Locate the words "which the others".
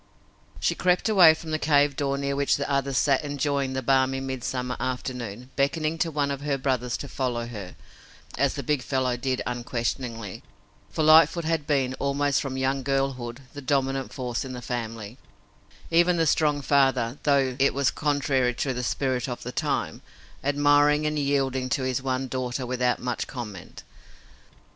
2.35-2.97